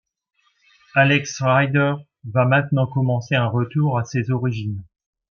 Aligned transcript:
Alex 0.95 1.39
Rider 1.41 1.93
va 2.25 2.45
maintenant 2.47 2.87
commencer 2.87 3.35
un 3.35 3.45
retour 3.45 3.99
à 3.99 4.03
ses 4.03 4.31
origines. 4.31 4.81